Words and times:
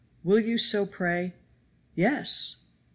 Will 0.23 0.39
you 0.39 0.57
so 0.57 0.87
pray?" 0.87 1.35
"Yes!" 1.93 2.63